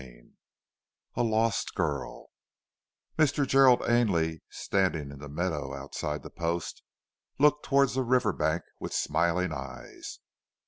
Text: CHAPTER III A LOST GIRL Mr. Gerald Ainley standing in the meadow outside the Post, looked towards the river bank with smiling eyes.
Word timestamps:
CHAPTER 0.01 0.15
III 0.23 0.31
A 1.17 1.21
LOST 1.23 1.75
GIRL 1.75 2.31
Mr. 3.19 3.45
Gerald 3.45 3.83
Ainley 3.87 4.41
standing 4.49 5.11
in 5.11 5.19
the 5.19 5.29
meadow 5.29 5.75
outside 5.75 6.23
the 6.23 6.31
Post, 6.31 6.81
looked 7.37 7.63
towards 7.63 7.93
the 7.93 8.01
river 8.01 8.33
bank 8.33 8.63
with 8.79 8.95
smiling 8.95 9.53
eyes. 9.53 10.17